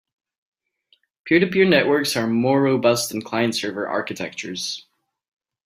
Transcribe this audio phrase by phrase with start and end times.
[1.25, 4.87] Peer-to-peer networks are more robust than client-server architectures.